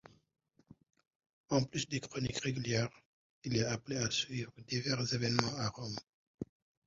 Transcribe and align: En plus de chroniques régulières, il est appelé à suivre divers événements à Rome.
En 1.49 1.61
plus 1.63 1.87
de 1.87 1.99
chroniques 1.99 2.39
régulières, 2.39 2.89
il 3.43 3.55
est 3.55 3.65
appelé 3.65 3.97
à 3.97 4.09
suivre 4.09 4.51
divers 4.67 5.13
événements 5.13 5.55
à 5.57 5.69
Rome. 5.69 5.99